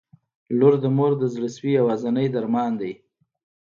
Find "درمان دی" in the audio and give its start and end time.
2.35-2.93